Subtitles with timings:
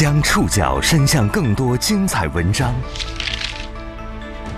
[0.00, 2.74] 将触角伸向更多精彩文章，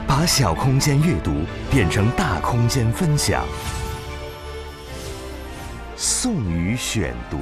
[0.07, 1.33] 把小空间阅读
[1.69, 3.45] 变成大空间分享。
[5.97, 7.41] 宋宇选读，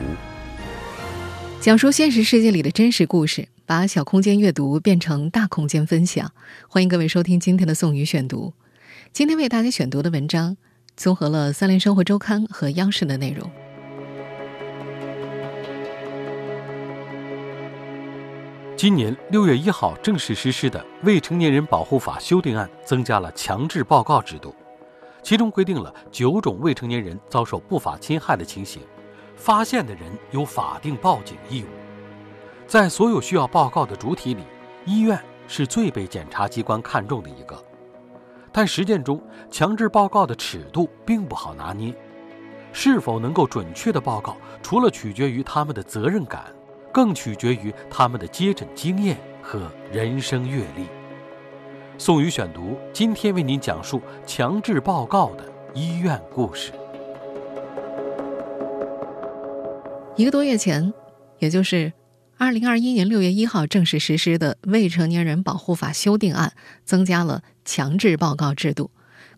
[1.61, 6.33] 讲述现实世界里的真实故事，把小空间阅读变成大空间分享。
[6.71, 8.55] 欢迎各位收听今天的宋宇选读。
[9.13, 10.57] 今天为大家选读的文章，
[10.97, 13.51] 综合了《三联生活周刊》和央视的内容。
[18.81, 24.55] 今年六月一号正式实施的《未成年人保护法》修订案，增加了强制报告制度，
[25.23, 28.81] 其中规定了九种未成年人遭受不法侵害的情形，
[29.37, 31.67] 发现的人有法定报警义务。
[32.67, 34.45] 在所有需要报告的主体里，
[34.87, 37.63] 医院是最被检察机关看重的一个。
[38.51, 41.95] 但实践中，强制报告的尺度并不好拿捏，
[42.73, 46.47] 是否能够准确的报告，除了取决于他们的责任感。
[46.93, 50.87] 更取决于他们的接诊经验和人生阅历。
[51.99, 56.73] 宋宇选读今天为您讲述强制报告的医院故事。
[60.17, 60.93] 一个多月前，
[61.39, 61.93] 也就是
[62.37, 66.53] 二零二一年六月一号正式实施的《未成年人保护法》修订案，
[66.85, 68.91] 增加了强制报告制度，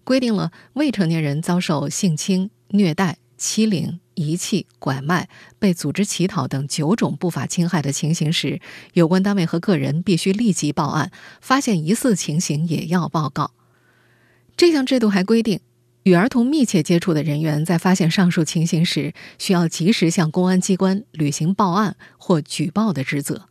[0.05, 3.99] 规定了未成年人遭受性侵、虐待、欺凌。
[4.15, 8.61] 遗弃、拐卖、被组织乞讨等九种不法侵害的情形时，
[8.93, 13.53] 有关单位和个人必须立即报案，发现疑似情形也要报告。
[14.55, 15.61] 这项制度还规定，
[16.03, 23.49] 与儿童密切接触的人员在发现上述情形时，需要及时向公安机关履行报案或举报的职责。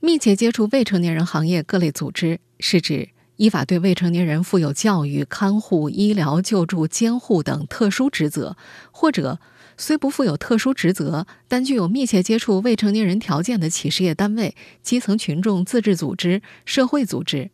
[0.00, 3.08] 密切接触未成年人行业各类组织，是指。
[3.36, 8.56] 依法对未成年人负有教育、看护、医疗救助、监护等特殊职责，
[8.90, 9.38] 或者
[9.76, 17.50] 虽不负有特殊职责，但具有密切接触未成年人条件的企事业单位、基层群众自治组织、社会组织。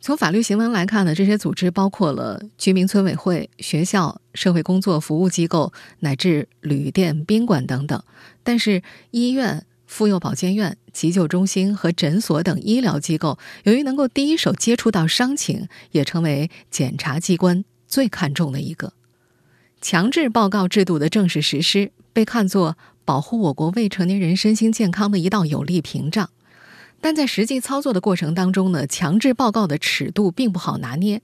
[0.00, 8.00] 从法律行文来看呢，这些组织包括了居民村委会、学校、社会工作服务机构乃至旅店、宾馆等等。
[8.42, 9.66] 但是医院。
[9.96, 18.92] 妇幼保健院、急救中心和诊所等医疗机构，由于能够第一手接触到伤情，也成为检察机关最看重的一个。
[19.80, 26.28] 强制报告制度的正式实施，被看作保护我国未成年人身心健康的一道有力屏障。
[27.00, 31.22] 但在实际操作的过程当中呢，强制报告的尺度并不好拿捏。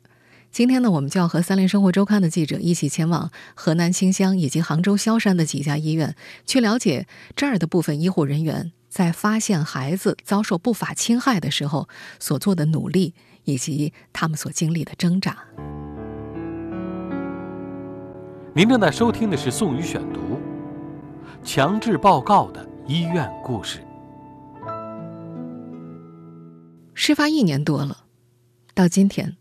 [0.52, 6.14] 今天呢，我们就要和三联生活周刊的记者一起前往河南新乡以及杭州萧山的几家医院，
[6.44, 13.14] 去了解这儿的部分医护人员在发现孩子遭受不法侵害的时候所做的努力，
[13.44, 15.38] 以及他们所经历的挣扎。
[18.54, 20.20] 您正在收听的是《宋宇选读》，
[21.42, 23.78] 强制报告的医院故事。
[26.92, 28.04] 事发一年多了，
[28.74, 29.38] 到今天。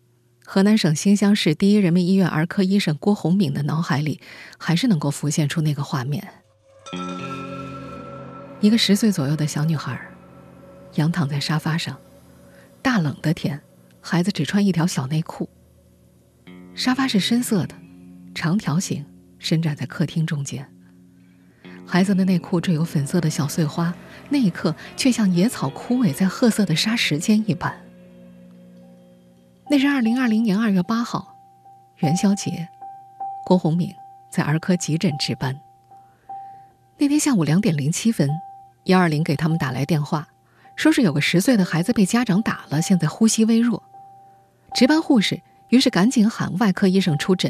[0.54, 4.20] 河南省新乡市第一人民医院儿科医生郭红敏的脑海里，
[4.58, 6.28] 还是能够浮现出那个画面：
[8.60, 9.98] 一个十岁左右的小女孩，
[10.96, 11.98] 仰躺在沙发上，
[12.82, 13.62] 大冷的天，
[14.02, 15.50] 孩子只穿一条小内裤。
[16.76, 17.74] 沙发是深色的，
[18.36, 19.06] 长条形，
[19.40, 20.70] 伸展在客厅中间。
[21.86, 23.94] 孩子的内裤缀有粉色的小碎花，
[24.28, 27.74] 那一刻却像野草枯萎在褐色的沙石间一般。
[29.72, 31.34] 那是二零二零年二月八号，
[32.00, 32.68] 元宵节，
[33.46, 33.96] 郭红敏
[34.30, 35.58] 在儿科急诊值班。
[36.98, 38.30] 那天下午两点零七分，
[38.84, 40.28] 幺二零给他们打来电话，
[40.76, 43.82] 说是有个十岁的孩子被家长打了，现在呼吸微弱。
[44.74, 47.50] 值班护士于是赶紧喊外科医生出诊。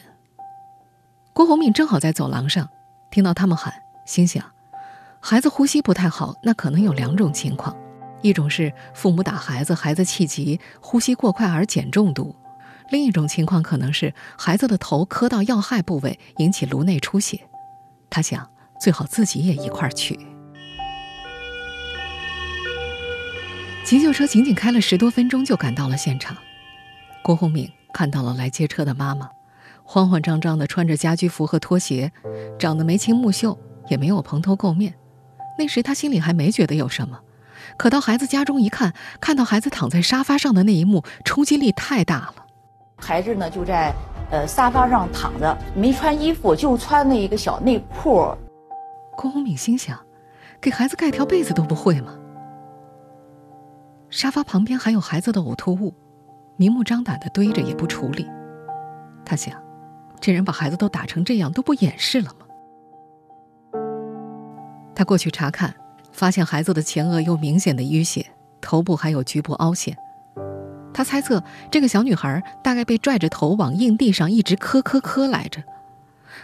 [1.34, 2.70] 郭红敏正好在走廊上，
[3.10, 3.74] 听到他们喊，
[4.06, 4.46] 心想，
[5.20, 7.76] 孩子呼吸不太好，那可能有两种情况。
[8.22, 12.36] 一种是父母打孩子，孩子气急，呼吸过快而碱中毒；
[12.92, 17.40] 另一种情况可能是孩子的头磕到要害部位，引起颅内出血。
[18.10, 18.50] 他想，
[18.80, 20.20] 最好自己也一块儿去。
[23.84, 26.38] 急救车仅仅开了十多分钟就赶到了现场。
[27.24, 29.30] 郭红敏看到了来接车的妈妈，
[29.84, 32.12] 慌慌张张的穿着家居服和拖鞋，
[32.60, 33.58] 长得眉清目秀，
[33.90, 34.94] 也没有蓬头垢面。
[35.58, 37.20] 那时他心里还没觉得有什么。
[37.78, 42.36] 可到孩子家中一看，看到孩子躺在沙发上的那一幕，冲击力太大了。
[42.98, 43.94] 孩子呢就在
[44.30, 48.28] 呃沙发上躺着，没穿衣服，就穿了一个小内裤。
[49.18, 50.00] 郭红敏心想，
[50.60, 52.18] 给孩子盖条被子都不会吗？
[54.10, 55.94] 沙发旁边还有孩子的呕吐物，
[56.58, 58.28] 明目张胆的堆着也不处理。
[59.26, 59.54] 他想，
[60.20, 62.46] 这人把孩子都打成这样，都不掩饰了吗？
[64.94, 65.74] 他过去查看。
[66.12, 68.26] 发现孩子的前额有明显的淤血，
[68.60, 69.98] 头部还有局部凹陷。
[70.94, 71.42] 他猜测
[71.72, 75.64] 这个小女孩大概被拽着头往硬地上一直磕磕磕来着。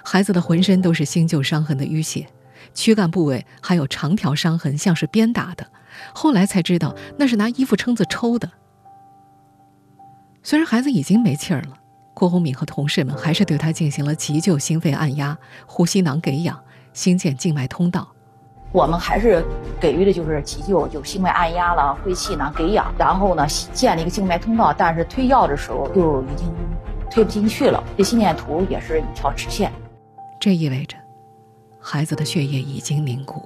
[0.04, 2.28] 孩子的浑身都是新旧伤痕的淤血，
[2.74, 5.68] 躯干部位还有长条伤痕，像是鞭打的。
[6.14, 8.50] 后来才知道那是拿衣服撑子抽的。
[10.44, 11.74] 虽然孩子已经没气儿了，
[12.14, 16.58] 郭红敏和同事们还是对他进行了急救心肺按压、呼吸囊给氧、
[16.94, 18.08] 新建静脉通道。
[18.72, 19.44] 我们还是
[19.80, 26.54] 给予的就是急救，就心脉按压了、呼气囊给氧，然后呢建了一个静脉通道，但是推药的时候就已经
[27.10, 27.84] 推不进去了。
[27.98, 29.72] 这心电图也是一条直线，
[30.40, 30.98] 这意味着
[31.80, 33.42] 孩子的血液已经凝固。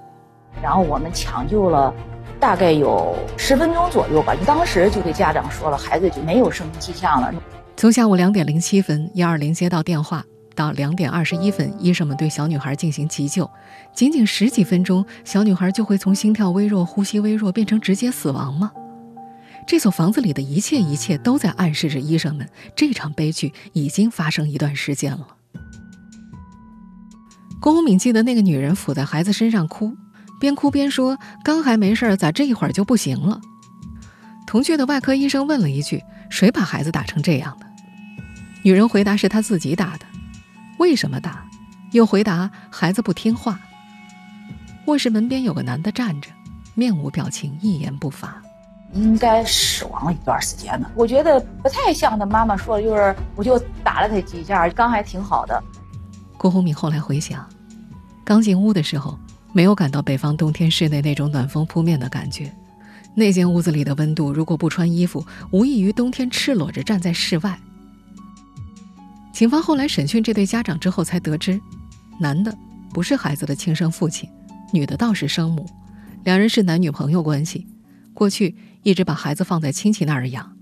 [0.62, 1.94] 然后我们抢救了
[2.40, 7.34] 大概有十分钟左右吧，当时就给家长说了，孩子就没有生命迹象了。
[7.78, 10.26] 从下午两点零七分，幺二零接到电话。
[10.56, 13.50] 到两点二十一分，医生们对小女孩进行急救，
[13.94, 18.72] 仅仅十几分钟，小女孩就会从心跳微弱、呼吸微弱变成直接死亡吗？
[19.68, 25.28] 这所房子里的一切一切都在暗示着医生们，这场悲剧已经发生一段时间了。
[27.62, 29.96] 郭红敏记得那个女人伏在孩子身上哭，
[30.40, 33.40] 边哭边说：“刚还没事儿，咋这一会儿就不行了？”
[34.48, 37.66] 同去的外科医生问了一句：“谁把孩子打成这样的？”
[38.66, 40.06] 女人回答：“是她自己打的。”
[40.82, 41.46] 为什么打？
[41.92, 43.60] 又回答孩子不听话。
[44.88, 46.32] 卧室门边有个男的站着，
[46.74, 48.42] 面无表情，一言不发。
[48.94, 50.92] 应该死亡了一段时间了。
[50.96, 55.64] 我觉得不太像他妈妈说的，就是我就打了他几下，刚还挺好的。
[56.36, 57.48] 郭红敏后来回想，
[58.26, 59.16] 刚进屋的时候，
[59.54, 62.52] 没有感到北方冬天室内那种暖风扑面的感觉。
[63.14, 67.60] 那间屋子里的温度，如果不穿衣服，无异于冬天赤裸着站在室外。
[69.32, 71.60] 警方后来审讯这对家长之后，才得知，
[72.20, 72.56] 男的
[72.94, 74.30] 不是孩子的亲生父亲，
[74.74, 75.66] 女的倒是生母，
[76.24, 77.66] 两人是男女朋友关系，
[78.14, 80.56] 过去一直把孩子放在亲戚那儿养，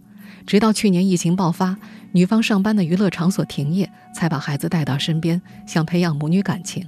[0.45, 1.75] 直到去年疫情爆发，
[2.11, 6.87] 女方上班的娱乐场所停业，才把孩子带到身边，想培养母女感情。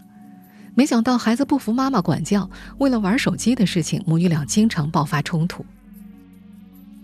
[0.74, 5.66] 没想到孩子不服妈妈管教，为了玩手机的事情，母女俩经常爆发冲突。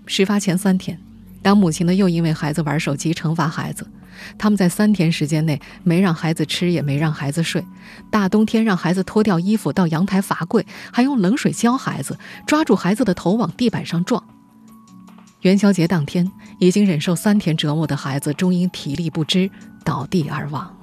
[0.06, 0.98] 事发前三天，
[1.42, 3.90] 当母亲的又因为孩子玩手机惩罚孩子。
[4.38, 7.64] 他们在三天时间内没让孩子吃，也没让孩子睡。
[8.10, 12.18] 大冬天让孩子脱掉衣服到阳台罚跪，还用冷水浇孩子，
[12.48, 14.24] 抓住孩子的头往地板上撞。
[15.42, 16.30] 元宵节当天，
[16.60, 19.50] 已经忍受三天折磨的孩子终因体力不支
[19.86, 20.76] 倒地而亡。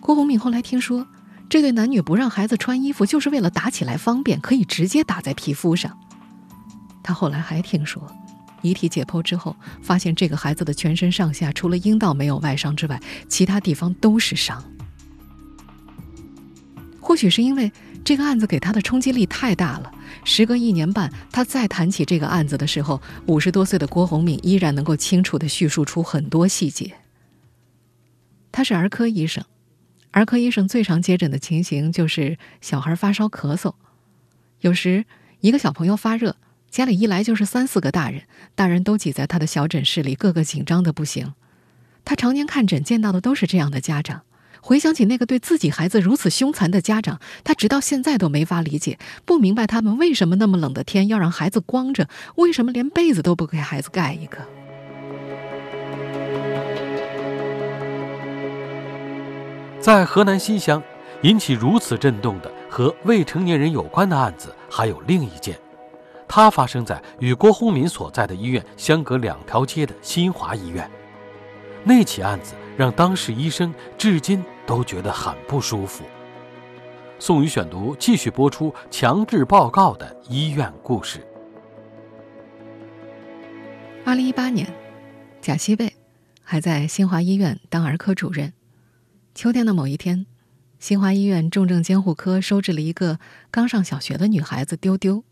[0.00, 1.06] 郭红敏后来听说，
[1.48, 5.96] 这对男女不让孩子穿衣服，就是为了打起来方便，可以直接打在皮肤上。
[7.04, 8.02] 他后来还听说。
[8.62, 14.62] 遗体解剖之后，发现这个孩子的全身上下除了阴道没有外伤之外，其他地方都是伤。
[17.00, 17.72] 或许是因为
[18.04, 19.90] 这个案子给他的冲击力太大了，
[20.24, 26.94] 时隔一年半，他再谈起这个案子的时候，五十多岁的郭红敏依然能够清楚地叙述出很多细节。
[28.52, 29.44] 他是儿科医生，
[30.10, 33.74] 儿科医生最常接诊的情形就是小孩发烧咳嗽，
[34.60, 35.06] 有时
[35.40, 36.36] 一个小朋友发热。
[36.70, 38.22] 家里一来就是三四个大人，
[38.54, 41.32] 大人都挤在他的小诊室里，个个紧张的不行。
[42.04, 44.22] 他常年看诊，见到的都是这样的家长。
[44.60, 54.38] 回想起那个对自己孩子如此凶残的家长，他直到现在都没法理解，不明白他们为什么那么冷的天要让孩子光着，为什么连被子都不给孩子盖一个。
[59.80, 60.82] 在河南新乡，
[61.22, 65.58] 引起如此震动的和未成年人有关的案子还有另一件。
[66.28, 70.88] 它发生在与郭洪民所在的医院相隔两条街的新华医院。
[71.82, 76.04] 那起案子让当事医生至今都觉得很不舒服。
[77.18, 81.26] 宋宇选读继续播出强制报告的医院故事。
[84.04, 84.72] 二零一八年，
[85.40, 85.92] 贾西贝
[86.42, 88.52] 还在新华医院当儿科主任。
[89.34, 90.26] 秋天的某一天，
[90.78, 93.18] 新华医院重症监护科收治了一个
[93.50, 95.24] 刚上小学的女孩子丢丢。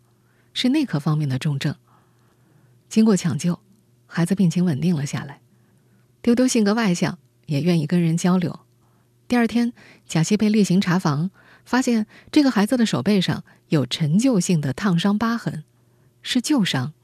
[0.57, 1.77] 是内科方面的重症。
[2.89, 3.61] 经过抢救，
[4.07, 5.43] 孩子病情稳定了下来。
[6.23, 8.61] 丢丢性格外向，也愿意跟人交流。
[9.29, 9.75] 第二天，
[10.07, 11.31] 贾西被例行查房，
[11.67, 15.63] 发现这个孩子的手背上有陈旧性的烫伤疤痕，
[16.23, 16.95] 是旧伤，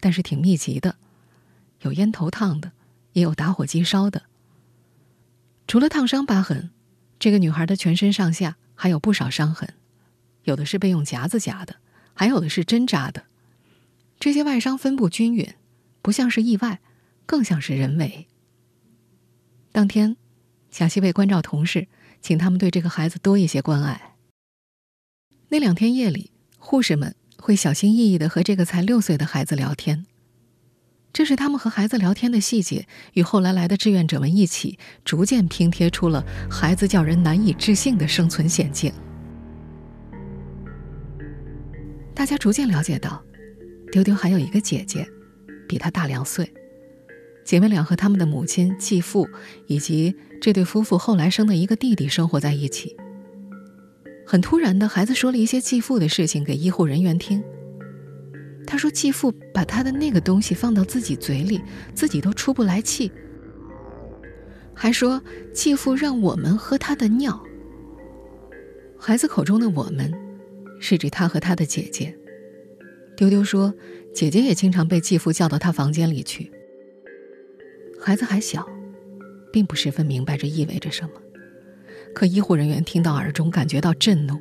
[0.00, 0.96] 但是挺密集的，
[1.80, 2.72] 有烟头烫的，
[3.14, 4.24] 也有打火机烧的。
[5.66, 6.68] 除了烫伤疤痕，
[7.18, 9.72] 这个女孩的全身上下还有不少伤痕，
[10.42, 11.76] 有的是被用夹子夹的。
[12.18, 13.26] 还有的是针扎的，
[14.18, 15.54] 这些外伤分布均匀，
[16.02, 16.80] 不像是意外，
[17.26, 18.26] 更像是人为。
[19.70, 20.16] 当天，
[20.68, 21.86] 贾西贝关照同事，
[22.20, 24.16] 请他们对这个孩子多一些关爱。
[25.50, 30.04] 那两天夜里，护士们会小心翼翼的和这个才六岁的孩子聊天。
[31.12, 38.92] 这是他们和孩子聊天的细节，与后来来的志愿者们一起，逐渐拼贴出了孩子叫人难以置信的生存险境。
[42.18, 43.24] 大家逐渐了解到，
[43.92, 45.08] 丢丢还有一个姐姐，
[45.68, 46.52] 比他大两岁。
[47.44, 49.28] 姐妹俩和他们的母亲、继父
[49.68, 52.96] 以及这对夫妇后来生的一个弟弟生活在一起。
[54.26, 57.40] 很突然的，孩子说了一些继父的事情给医护人员听。
[58.66, 61.60] 他说：“继父把他的那个东西放到自己嘴里，
[61.94, 63.12] 自己都出不来气。”
[64.74, 65.22] 还说
[65.54, 67.40] ：“继父让我们喝他的尿。”
[68.98, 70.12] 孩子口中的“我们”，
[70.80, 72.16] 是指他和他的姐姐。
[73.16, 73.74] 丢丢说
[74.14, 76.52] ：“姐姐也经常被继父叫到他房间里去。”
[78.00, 78.64] 孩子还小，
[79.52, 81.10] 并不十分明白这意味着什么。
[82.14, 84.40] 可医护人员听到耳中，感觉到震怒，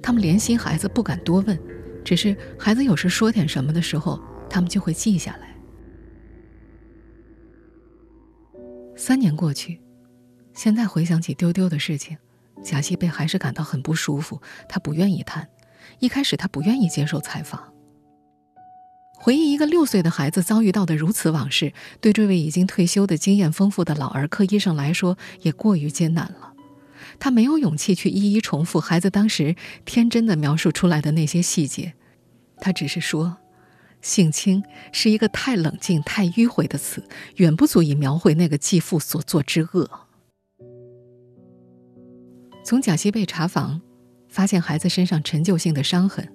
[0.00, 1.58] 他们怜惜孩子，不敢多问。
[2.04, 5.56] 只是孩子有时说点什么的时候，他们就会记下来。
[8.94, 9.80] 三年过去，
[10.52, 12.16] 现在回想起丢丢的事情，
[12.62, 14.40] 贾西贝还是感到很不舒服。
[14.68, 15.48] 他不愿意谈，
[15.98, 17.72] 一开始他不愿意接受采访。
[19.16, 26.52] 回忆一个六岁的孩子遭遇到的如此往事，对这位已经退休的经验丰富的老儿科医生来说，也过于艰难了。
[27.18, 31.94] 他没有勇气去一一重复孩子当时天真的描述出来的那些细节，
[32.58, 33.38] 他只是说
[34.02, 37.02] ：“性侵是一个太冷静、太迂回的词，
[37.36, 39.88] 远不足以描绘那个继父所作之恶。”
[42.62, 43.80] 从贾西贝查房
[44.34, 46.28] 发现孩子身上陈旧性的伤痕，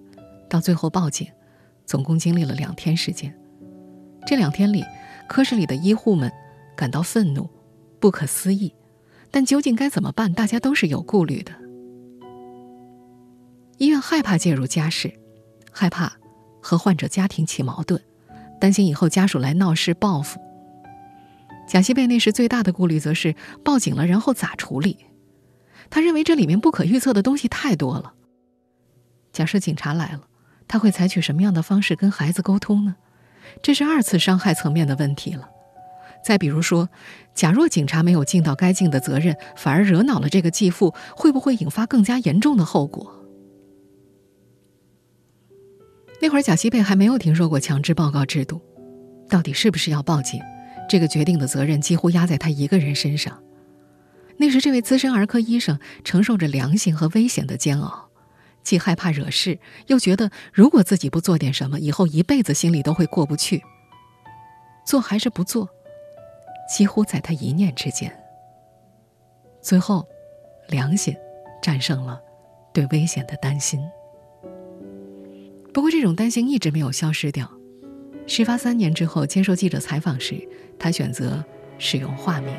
[0.49, 1.27] 到最后报警，
[1.85, 3.37] 总共经历了两天时间。
[4.25, 4.85] 这两天里，
[5.27, 6.31] 科室里的医护们
[6.77, 7.49] 感到愤怒、
[7.99, 8.73] 不可思议。
[9.31, 10.31] 但究竟该怎么办？
[10.31, 11.51] 大家都是有顾虑的。
[13.79, 15.11] 医院害怕介入家事，
[15.69, 16.13] 害怕
[16.61, 18.01] 和患者家庭起矛盾，
[18.61, 20.39] 担心以后家属来闹事报复。
[21.67, 24.97] 贾西贝那时最大的顾虑则是报警了，然后咋处理？
[25.89, 28.13] 他认为这里面不可预测的东西太多了。
[29.31, 30.21] 假设警察来了，
[30.67, 32.95] 他会采取什么样的方式跟孩子沟通呢？
[33.61, 35.49] 这是二次伤害层面的问题了。
[36.23, 36.89] 再比如说，
[37.33, 43.15] 假若警察没有尽到该尽的责任，反而惹恼了这个继父，会不会引发更加严重的后果？
[46.21, 48.61] 那会儿贾西贝还没有听说过强制报告制度，
[49.29, 50.41] 到底是不是要报警？
[50.89, 53.41] 这个决定的责任几乎压在他一个人身上。
[54.41, 58.09] 那时，这位资深儿科医生承受着良心和危险的煎熬，
[58.63, 63.61] 既害怕惹事，又觉得如果自己不做点什么，以后一辈子心里都会过不去。
[64.85, 65.67] 做还是不做？
[66.73, 68.17] 几乎在他一念之间。
[69.61, 70.07] 最后，
[70.69, 71.13] 良心
[71.61, 72.17] 战胜了
[72.73, 73.77] 对危险的担心。
[75.73, 77.51] 不过，这种担心一直没有消失掉。
[78.25, 80.47] 事发三年之后，接受记者采访时，
[80.79, 81.43] 他选择
[81.77, 82.55] 使用化名。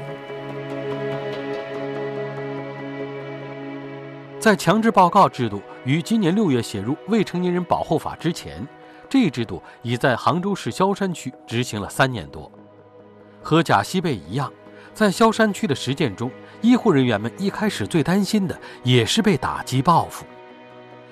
[4.40, 8.66] 在强制报告制度于今年六月写入《未成年人保护法》之前，
[9.06, 12.50] 这一制度已在杭州市萧山区执行了三年多。
[13.42, 14.50] 和贾西贝一样，
[14.94, 16.30] 在萧山区的实践中，
[16.62, 20.24] 医护人员们一开始最担心的也是被打击报复。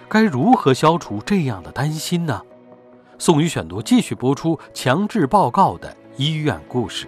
[0.08, 2.40] 该如何消除这样的担心呢？
[3.18, 7.06] 宋宇选读继续播出强制报告的医院故事。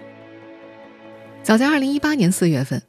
[1.42, 2.82] 早在二零一八年四月份，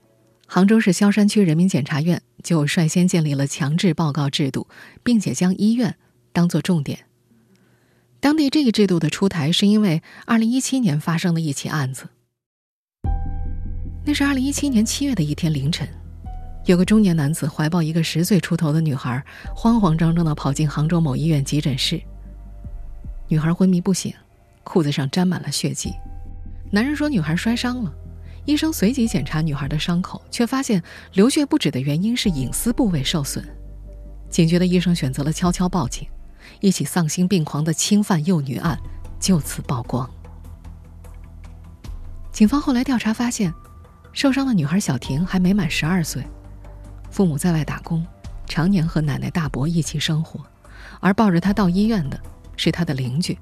[0.53, 4.67] 杭州市萧山区人民检察院就率先建立了强制报告制度，
[5.01, 5.95] 并且将医院
[6.33, 7.05] 当作重点。
[8.19, 12.09] 当地这一制度的出台，是因为二零一七年发生的一起案子。
[14.05, 15.87] 那是二零一七年七月的一天凌晨，
[16.65, 19.23] 有个中年男子怀抱一个十岁出头的女孩，
[19.55, 22.01] 慌慌张张地跑进杭州某医院急诊室。
[23.29, 24.13] 女孩昏迷不醒，
[24.65, 25.93] 裤子上沾满了血迹。
[26.69, 27.93] 男人说女孩摔伤了，
[28.45, 30.81] 医生随即检查女孩的伤口，却发现
[31.13, 33.47] 流血不止的原因是隐私部位受损。
[34.29, 36.07] 警觉的医生选择了悄悄报警，
[36.59, 38.79] 一起丧心病狂的侵犯幼女案
[39.19, 40.09] 就此曝光。
[42.31, 43.53] 警方后来调查发现。
[44.13, 46.21] 受伤的女孩小婷还没满十二岁，
[47.09, 48.05] 父母在外打工，
[48.45, 50.45] 常年和奶奶大伯一起生活，
[50.99, 52.19] 而抱着她到医院的
[52.57, 53.39] 是她的邻居。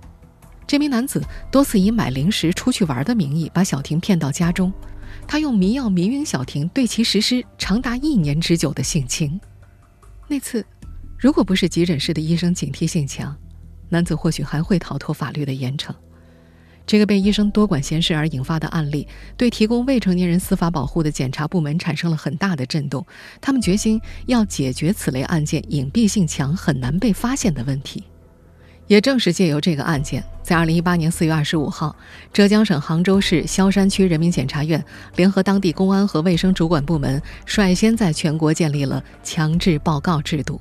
[0.70, 4.72] 这名男子多次以买零食、出去玩的名义把小婷骗到家中，
[5.28, 9.42] 他用迷药迷晕小婷，对其实施长达一年之久的性侵。
[10.28, 10.64] 那次，
[11.18, 13.36] 如果不是急诊室的医生警惕性强，
[13.90, 15.92] 男子或许还会逃脱法律的严惩。
[16.86, 23.04] 这个被医生多管闲事而引发的案例，对提供未成年人司法保护的检察部门产生了很大的震动。
[23.42, 28.04] 他们决心要解决此类案件隐蔽性强、很难被发现的问题。
[28.90, 31.96] 也正是借由这个案件，在二零一八年四月二十五号，
[32.34, 34.84] 浙江省杭州市萧山区人民检察院
[35.16, 40.60] 联合当地公安和卫生主管部门，率先在全国建立了强制报告制度。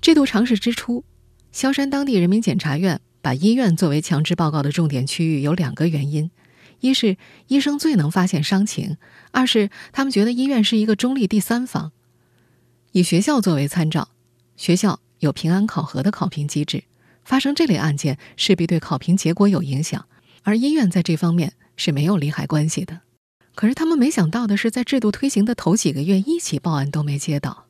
[0.00, 1.04] 制度尝试之初，
[1.50, 6.30] 萧山当地人民检察院把医院作为强制报告的重点区域，有两个原因：
[6.78, 7.16] 一是
[7.48, 8.94] 医生最能发现伤情；
[9.32, 11.90] 二是他们觉得医院是一个中立第三方。
[12.92, 14.10] 以学校作为参照，
[14.56, 15.00] 学校。
[15.20, 16.84] 有平安考核的考评机制，
[17.24, 20.06] 发生这类案件势必对考评结果有影响，
[20.42, 23.00] 而医院在这方面是没有利害关系的。
[23.54, 27.66] 可是他们没想到的是，在制度推行的头几个月，一起报案都没接到。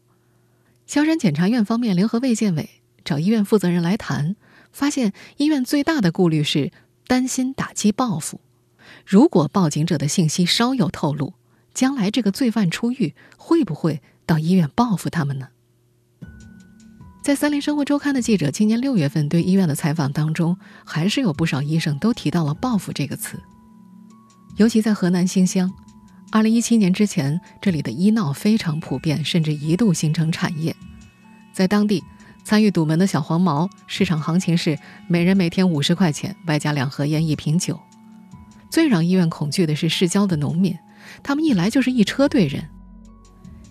[0.86, 2.68] 萧山检察院方面联合卫健委
[3.04, 4.36] 找医院负责人来谈，
[4.70, 6.72] 发现医院最大的顾虑是
[7.06, 8.40] 担心打击报复。
[9.06, 11.34] 如果报警者的信息稍有透露，
[11.72, 15.48] 将来这个罪犯出狱会不会到医院报复他们呢？
[17.28, 23.38] 在《三联生活周刊》的记者今年六月份对医院的采访当中，还是有不少医生都提到了“报复”这个词。
[24.56, 25.70] 尤其在河南新乡，
[26.30, 30.74] 二零一七年之前，这里的医闹非常普遍，甚至一度形成产业。
[31.52, 32.02] 在当地，
[32.44, 37.78] 参与堵门的小黄毛市场行情是每人每天五十块钱，外加两盒烟、一瓶酒。
[38.70, 40.74] 最让医院恐惧的是市郊的农民，
[41.22, 42.70] 他们一来就是一车队人。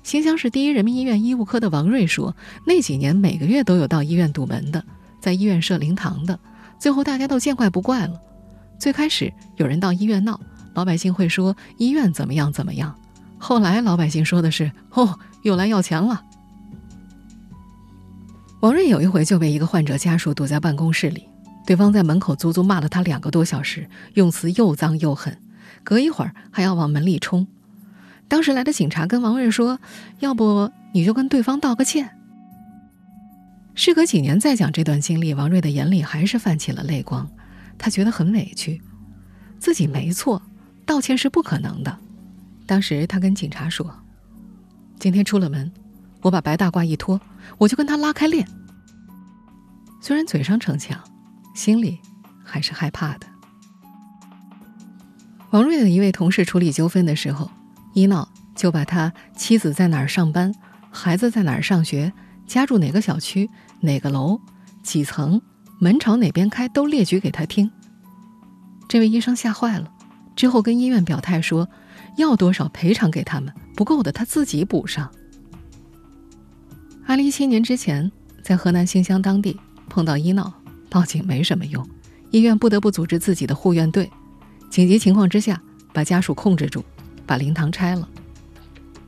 [0.08, 2.34] 新乡市第一人民医院医务科的王瑞说
[2.66, 4.82] ：“那几年每个月都有到医院堵门的，
[5.20, 6.40] 在医院设灵堂的，
[6.80, 8.18] 最后大家都见怪不怪了。
[8.80, 10.40] 最开始有人到医院闹，
[10.76, 12.98] 老百姓会说医院怎么样怎么样，
[13.38, 16.24] 后来老百姓说的是哦，又来要钱了。”
[18.64, 21.28] 王瑞有一回就被一个患者家属堵在办公室里，
[21.66, 25.38] 对方在门口足足骂了他两个多小时，用词又脏又狠，
[25.84, 27.46] 隔一会儿还要往门里冲。
[28.28, 29.80] 当时来的警察跟王瑞说
[30.20, 32.14] ：“要不你就跟对方道个歉。”
[33.74, 37.30] 事隔几年再讲这段经历，王瑞的眼里还是泛起了泪光。
[37.78, 38.82] 他觉得很委屈，
[39.60, 40.42] 自己没错，
[40.86, 41.98] 道歉是不可能的。
[42.66, 43.98] 当时他跟警察说
[45.00, 45.72] ：“今天出了门，
[46.22, 47.22] 我把白大褂一脱，
[47.60, 48.48] 我就跟他拉开链。”
[50.02, 51.00] 虽然嘴上逞强，
[51.56, 52.00] 心里
[52.44, 53.28] 还是害怕的。
[55.52, 57.50] 王瑞的一位同事处理纠纷的时候。
[57.98, 60.54] 一闹就把他妻子在哪儿上班，
[60.92, 62.14] 孩子在哪儿上学，
[62.46, 64.40] 家住哪个小区、哪个楼、
[64.84, 65.42] 几层，
[65.80, 67.72] 门朝哪边开都列举给他听。
[68.88, 69.92] 这位医生吓坏了，
[70.36, 71.68] 之后跟医院表态说，
[72.18, 75.10] 要多少赔偿给他们，不够的他自己补上。
[77.08, 78.12] 二零一七年之前，
[78.44, 80.54] 在河南新乡当地碰到医闹，
[80.88, 81.84] 报警没什么用，
[82.30, 84.08] 医院不得不组织自己的护院队，
[84.70, 85.60] 紧急情况之下
[85.92, 86.86] 把家属控制住。
[87.28, 88.10] 把灵堂拆了。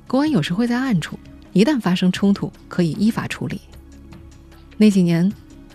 [0.05, 1.17] 公安有时会在暗处，
[1.53, 3.61] 一旦发生冲突，可以依法处理。
[4.77, 5.31] 那几年，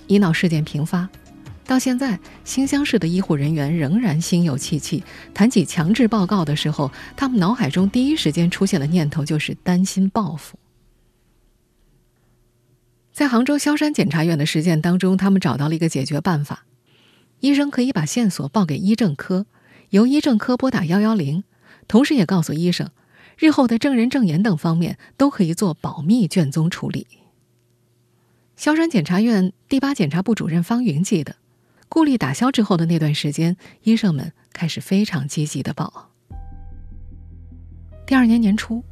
[0.06, 1.08] 医闹事件频发，
[1.66, 5.02] 到现在，新乡市的医护人员仍然心有戚戚。
[5.32, 10.58] 谈起强制报告的时候，他们脑海中第一时间出现的念头就是担心报复。
[13.12, 16.64] 在杭州萧山检察院的实践当中，他们找到了一个解决办法：
[17.38, 19.46] 医生可以把线索报给医政科，
[19.90, 21.44] 由医政科拨打幺幺零。
[21.86, 22.90] 同时，也告诉医生，
[23.38, 27.06] 日后的证人证言等方面都可以做保密卷宗处理。
[28.56, 31.36] 萧山检察院第八检察部主任方云记得，
[31.88, 36.10] 顾虑打消之后的那段时间，医生们开始非常积极的报。
[38.06, 38.82] 第二年年初，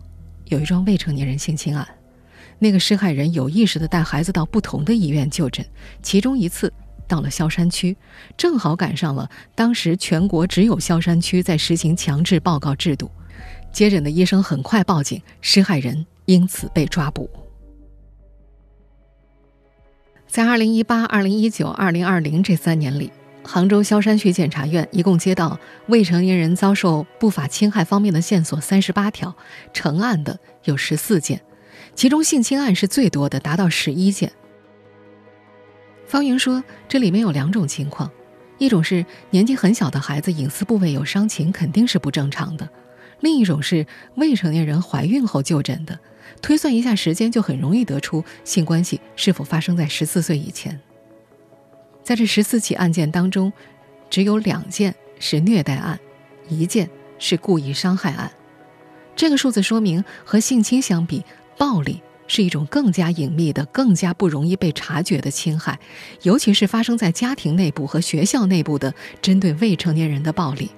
[0.46, 1.86] 有一桩未成年人性侵案，
[2.58, 5.64] 那个施害人有意识的带孩子到不同的医院就诊，
[6.02, 6.72] 其中一次。
[7.12, 7.94] 到了萧山区，
[8.38, 13.10] 正好赶上了当时全国只有萧山区在实行强制报告制度。
[13.70, 17.28] 接诊的医生很快报警，施害人因此被抓捕。
[20.26, 23.12] 在二零一八、二零一九、二零二零这三年里，
[23.44, 29.36] 杭州萧山区检察院一共接到未成年人遭受不法侵害方面的线索三十八条，
[29.74, 31.42] 成案的有十四件，
[31.94, 34.32] 其中性侵案是最多的，达到十一件。
[36.12, 38.10] 方云说：“这里面有两种情况，
[38.58, 42.66] 一种是年纪很小的孩子隐私部位有伤情，肯定是不正常的；
[43.20, 45.98] 另一种是未成年人怀孕后就诊的，
[46.42, 50.78] 推算一下时间就很容易得出性关系是否发生在十四岁以前。
[52.02, 53.50] 在这十四起案件当中，
[54.10, 55.98] 只有两件是虐待案，
[56.46, 58.30] 一件是故意伤害案。
[59.16, 61.24] 这个数字说明和性侵相比，
[61.56, 62.02] 暴力
[62.34, 65.78] 是一种更加隐秘的、更加不容易被察觉的侵害，
[66.22, 70.70] 尤其是发生在家庭内部和学校内部的针对未成年人的暴力。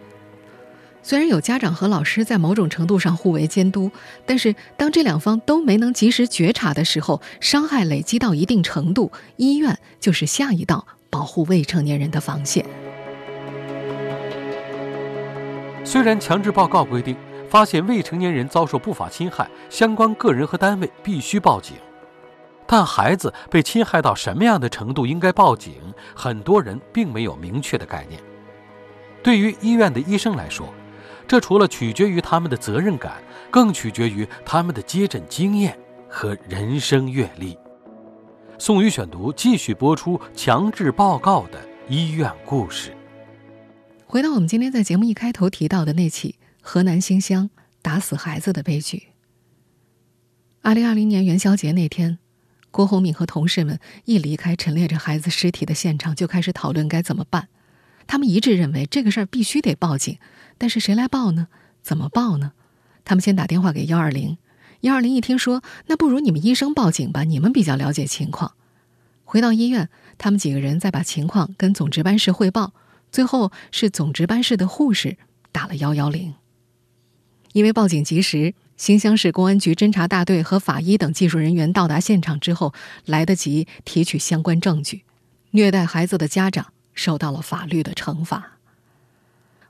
[1.00, 3.88] 虽然有家长和老师在某种程度上互为监督，
[4.26, 12.66] 但是当这两方都没能及时觉察的时候，伤害累积到一定程度，医院就是下一道保护未成年人的防线。
[15.84, 17.14] 虽然强制报告规定，
[17.54, 21.76] 发现未成年人遭受不法侵害，相关个人和单位必须报警，
[22.66, 25.74] 但孩子被侵害到什么样的程度应该报警，
[26.16, 28.20] 很多人并没有明确的概念。
[29.22, 30.66] 对于医院的医生来说，
[31.28, 37.56] 这除了取决于他们的责任感，更取决于他们的接诊经验和人生阅历。
[38.58, 42.92] 宋宇选读继续播出强制报告的医院故事。
[44.06, 46.34] 回到我们今天在节目一开头提到的那起
[46.66, 47.50] 河南新乡
[47.82, 49.08] 打死孩子的悲剧。
[50.62, 52.18] 二零二零年元宵节那天，
[52.70, 57.48] 郭红敏和同事们一离开陈列着孩子尸体的现场，就开始讨论该怎么办。
[58.06, 60.18] 他们一致认为这个事儿必须得报警，
[60.56, 61.48] 但是谁来报呢？
[61.82, 62.52] 怎么报呢？
[63.04, 64.38] 他们先打电话给幺二零，
[64.80, 68.54] 幺二零一听说，那不如你们医生报警吧，你们比较了解情况。
[69.24, 72.72] 回到医院，他们几个人再把情况跟总值班室汇报。
[73.12, 75.18] 最后是总值班室的护士
[75.52, 76.34] 打了幺幺零，
[77.54, 82.74] 因为报警及时，新乡市公安局侦查大队和法医等技术人员到达现场之后，
[83.06, 85.04] 来得及提取相关证据，
[85.52, 88.58] 虐待孩子的家长受到了法律的惩罚。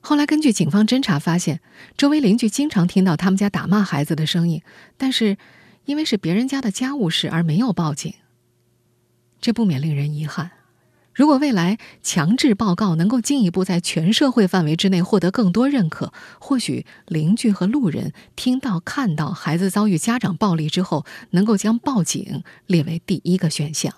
[0.01, 1.61] 后来根据警方侦查发现，
[1.95, 4.63] 周围邻居经常听到他们家打骂孩子的声音，
[4.97, 5.37] 但是
[5.85, 8.15] 因为是别人家的家务事而没有报警，
[9.43, 10.53] 这不免令人遗憾。
[11.15, 23.95] 如果未来强制报告能够进一步在全社会范围之内获得更多认可，或许邻居和路人听到、看到孩子遭遇家长暴力之后，能够将报警列为第一个选项。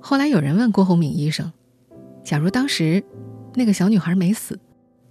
[0.00, 1.50] 后来有人问郭红敏医生
[2.22, 3.02] ：“假如当时
[3.54, 4.60] 那个小女孩没死，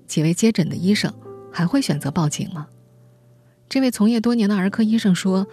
[0.06, 1.12] 几位接诊的医生
[1.52, 2.68] 还会选择报警吗？”
[3.68, 5.48] 这位从业多年的儿科医生说。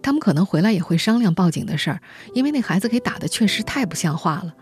[0.00, 2.00] 他们可能回来也会商量报警的事儿，
[2.34, 4.54] 因为那孩子给打的确实太不像话了。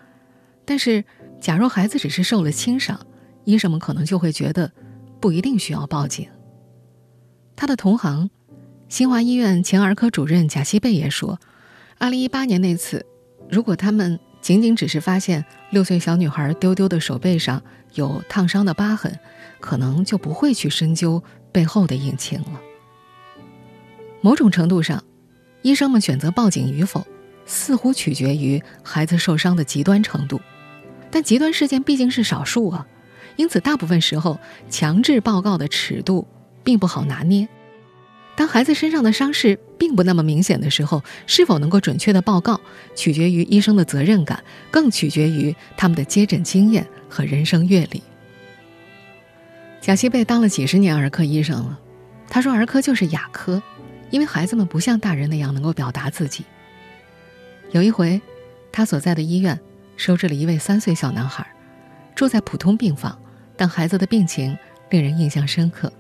[0.65, 1.05] 但是，
[1.41, 2.99] 假如孩子只是受了轻伤，
[3.45, 4.73] 医生们可能就会觉得
[5.21, 6.29] 不一定需要报警。
[7.55, 8.29] 他的同行，
[8.89, 11.39] 新华医院前儿科主任贾西贝也说
[12.01, 13.07] ，2018年那次，
[13.49, 17.63] 如果他们仅仅只是发现六岁小女孩丢丢的手背上
[17.95, 19.17] 有烫伤的疤痕，
[19.61, 21.23] 可能就不会去深究
[21.53, 22.61] 背后的隐情了。
[24.21, 25.05] 某种程度上。
[25.67, 27.05] 医生们选择报警与否，
[27.45, 30.41] 似乎取决于孩子受伤的极端程度，
[31.11, 32.87] 但极端事件毕竟是少数啊，
[33.35, 34.39] 因此大部分时候
[34.71, 36.25] 强制报告的尺度
[36.63, 37.49] 并不好拿捏。
[38.37, 42.61] 当孩子身上的伤势并不那么明显的时候，是否能够准确的报告，
[42.95, 48.01] 取决于医生的责任感，更取决于他们的接诊经验和人生阅历。
[49.81, 51.81] 贾西贝当了几十年儿科医生了，
[52.31, 53.61] 他说儿科就是哑科。
[54.11, 56.45] 因为孩子们不像大人那样能够表达自己。
[57.73, 58.21] 有一回，
[58.71, 59.59] 他所在的医院
[59.97, 61.47] 收治了一位三岁小男孩，
[62.15, 63.19] 住在普通病房，
[63.57, 64.57] 但孩子的病情
[64.91, 65.93] 令人印象深刻。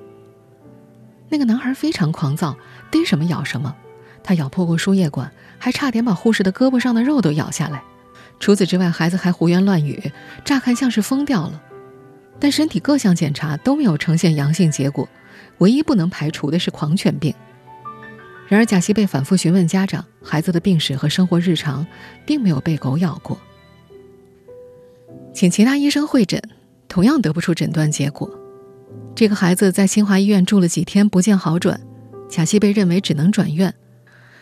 [1.28, 2.56] 那个男孩非常狂躁，
[2.90, 3.74] 逮什么咬什么，
[4.22, 7.82] 他咬破过输液管，还差点把护士的胳膊上的肉都咬下来。
[8.38, 10.12] 除此之外，孩子还胡言乱语，
[10.44, 11.60] 乍看像是疯掉了，
[12.38, 15.08] 但身体各项检查都没有呈现阳性结果，
[15.58, 17.34] 唯一不能排除的是狂犬病。
[18.48, 21.84] 然而，贾西贝反复询问家长孩子的病史和生活日常，
[22.24, 23.36] 并没有被狗咬过。
[25.34, 26.40] 请其他医生会诊，
[26.88, 28.30] 同样得不出诊断结果。
[29.14, 31.80] 这个孩子在新华医院住了几天不见好转，
[32.28, 33.74] 贾西贝认为只能转院。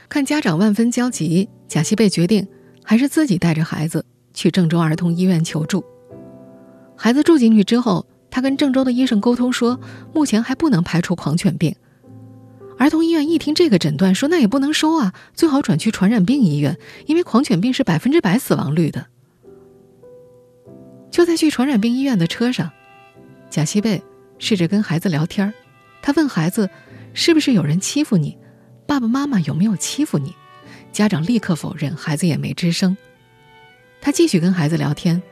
[0.09, 2.47] 看家长万分焦急，贾西贝决定
[2.83, 5.83] 还是自己带着孩子去郑州儿童医院求助。
[6.95, 9.81] 孩子住进去之后，他跟郑州的医生沟通说，
[10.13, 11.75] 目前还不能排除狂犬病。
[12.85, 19.07] 儿童医院一听这个诊断，说那也不能收啊，最好转去传染病医院，因为狂犬病是百分之百死亡率的。
[21.11, 22.71] 就在去传染病医院的车上，
[23.49, 24.03] 贾西贝
[24.39, 25.55] 试着跟孩子聊天
[26.03, 26.69] 他问孩子
[27.15, 28.37] ：“是不是有人欺负你？
[28.87, 30.35] 爸爸妈妈有没有欺负你？”
[30.93, 32.95] 家长立刻否认，孩子也没吱声。
[34.03, 35.23] 他继续跟孩子聊天：“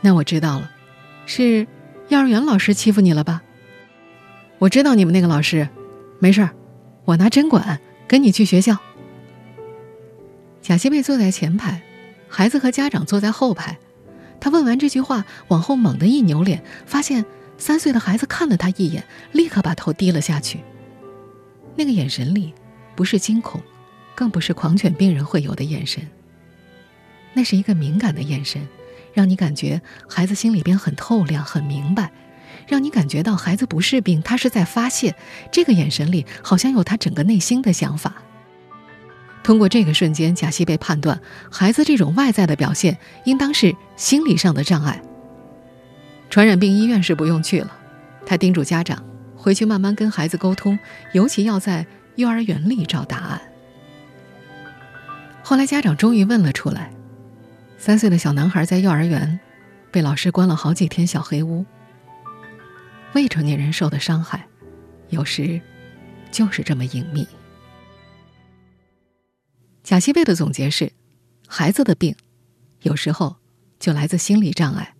[0.00, 0.70] 那我知道了，
[1.26, 1.66] 是
[2.08, 3.42] 幼儿园老师欺负你了吧？
[4.58, 5.68] 我知道你们那个老师。”
[6.18, 6.50] 没事儿，
[7.04, 8.76] 我拿针管跟你去学校。
[10.60, 11.82] 贾西贝坐在前排，
[12.28, 13.78] 孩子和家长坐在后排。
[14.40, 17.24] 他问完这句话，往后猛地一扭脸，发现
[17.56, 20.60] 三岁的孩子看了他一眼，立刻把头低了下去。
[21.76, 22.52] 那个眼神里，
[22.96, 23.60] 不是惊恐，
[24.14, 26.06] 更不是狂犬病人会有的眼神。
[27.32, 28.66] 那是一个敏感的眼神，
[29.12, 32.10] 让你感觉孩子心里边很透亮、很明白，
[32.68, 35.14] 让你感觉到孩子不是病，他是在发泄。
[35.50, 38.14] 这个眼神里好像有他整个内心的想法。
[39.42, 41.18] 通过这个瞬间，贾西被判断
[41.50, 45.00] 孩子这种外在的表现应当是心理上的障碍。
[46.28, 47.72] 传染病医院是不用去了，
[48.26, 49.02] 他叮嘱家长
[49.34, 50.78] 回去慢慢跟孩子沟通，
[51.14, 53.40] 尤其要在幼儿园里找答案。
[55.42, 56.90] 后来家长终于问了出来：
[57.78, 59.40] 三岁的小男孩在幼儿园
[59.90, 61.64] 被老师关了好几天小黑屋。
[63.14, 64.46] 未成年人受的伤害，
[65.08, 65.60] 有时
[66.30, 67.26] 就是这么隐秘。
[69.82, 70.92] 贾西贝的总结是：
[71.46, 72.14] 孩子的病，
[72.82, 73.36] 有时候
[73.80, 74.94] 就来自心理障碍。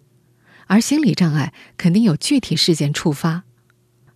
[0.66, 3.44] 而心理障碍肯定有具体事件触发，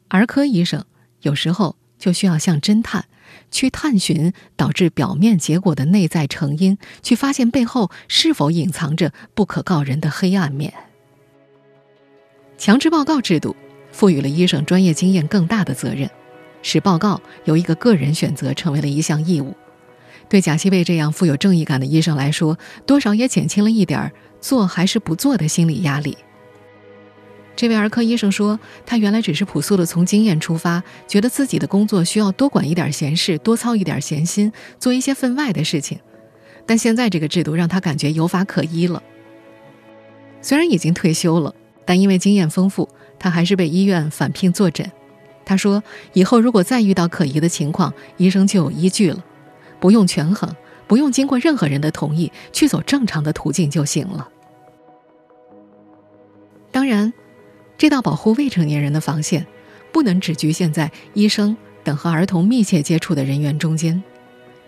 [0.09, 0.85] 儿科医生
[1.21, 3.07] 有时候就需要像侦探，
[3.51, 10.75] 去探寻导致表面结果的内在成因，去发现背后是否隐藏着不可告人的黑暗面。
[12.59, 13.57] 强制报告制度
[13.93, 16.11] 赋予了医生专业经验更大的责任，
[16.63, 19.55] 使报告由一个个人选择成为了一项义务。
[20.29, 26.17] 对贾西贝这样富有正义感的医生来说，多少也减轻了一点做还是不做的心理压力。
[27.55, 35.99] 这位儿科医生说：“他原来只是朴素的从经验出发，觉得自己的工作需要多管一点闲事，多操一点闲心，做一些分外的事情。
[36.65, 39.03] 但现在这个制度让他感觉有法可依了。
[40.41, 42.89] 虽然已经退休了，但因为经验丰富，
[43.23, 44.91] 他还是被医院返聘坐诊。
[45.45, 45.83] 他说：
[46.13, 49.25] 以后如果再遇到可疑的情况，医生就有依据了，
[49.79, 50.55] 不用权衡，
[50.89, 54.29] 不用经过任何人的同意，去走正常的途径就行了。
[56.73, 57.13] 当然。”
[57.79, 59.45] 这道保护未成年人的防线，
[59.91, 64.01] 不能只局限在医生等和儿童密切接触的人员中间。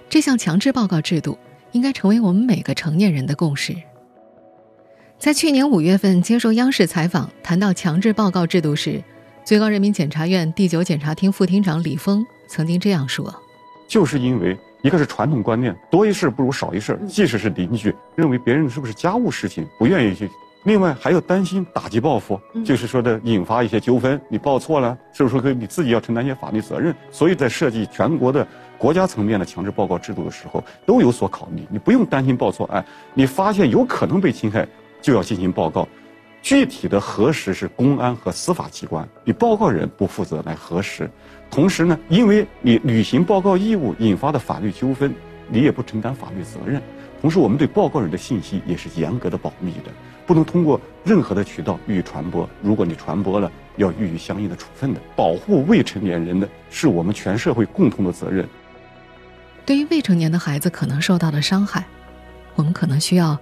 [0.08, 1.38] 这项强制报告制度
[1.70, 3.76] 应该成为我们每个成年人的共识。
[5.18, 9.02] 在去年五月份接受央视采访谈到强制报告制度时，
[9.42, 13.34] 最高人民检察院第九检察厅副厅长李峰曾经这样说
[13.88, 20.28] ：“就是因为一个是传统观念，多一事不如少一事，即使是邻居认为别人是不是家务事情，不愿意去。”
[20.64, 24.18] 另外还要担心打击报复，就是说的引发一些纠纷。
[24.28, 26.94] 你报错了，是不是可以你自己要承担一些法律责任？
[27.10, 28.46] 所以在设计全国的
[28.78, 31.62] 国家层面的强制报告制度的时候，都有所考虑。
[31.70, 34.66] 你不用担心报错案，你发现有可能被侵害，
[35.04, 35.86] 就要进行报告。
[36.40, 41.10] 具体的核实是公安和司法机关，你报告人不负责来核实。
[41.50, 45.14] 同时呢，因为你履行报告义务引发的法律纠纷，
[45.48, 46.82] 你也不承担法律责任。
[47.20, 49.92] 同时，我们对报告人的信息也是严格的保密的。
[50.26, 52.48] 不能通过任何的渠道予以传播。
[52.62, 55.00] 如果你传播了，要予以相应的处分的。
[55.14, 58.48] 保护未成年人的是我们全社会共同的责任。
[59.66, 61.84] 对于未成年的孩子可能受到的伤害，
[62.54, 63.38] 我们可能需要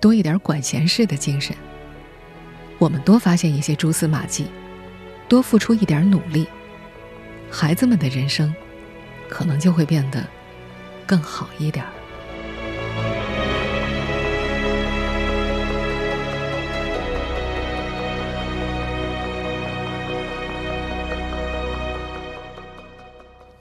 [0.00, 1.56] 多一点管闲事的精神。
[2.78, 4.46] 我们多发现一些蛛丝马迹，
[5.28, 6.46] 多付出一点努力，
[7.50, 8.54] 孩子们的人生
[9.28, 10.24] 可能就会变得
[11.06, 11.84] 更好一点。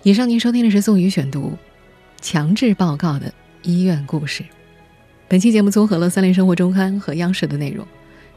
[0.03, 1.57] 以上您收听的是宋宇选读
[2.21, 4.43] 《强制报告的医院故事》。
[5.27, 7.85] 本期节目综合了《三联生活周刊》和央视的内容。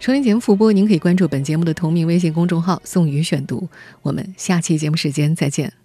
[0.00, 3.68] 收音节目复播，您可以关注本节目的同名微信公众号“宋宇选读”。
[4.00, 5.78] 我们下期节目时间再见。